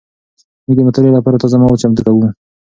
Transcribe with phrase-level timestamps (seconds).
[0.65, 2.27] موږ د مطالعې لپاره تازه مواد چمتو کوو.